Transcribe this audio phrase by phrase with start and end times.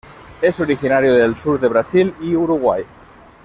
[0.41, 2.83] Es originario del sur de Brasil y Uruguay.